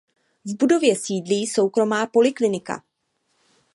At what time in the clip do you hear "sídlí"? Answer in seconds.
0.95-1.47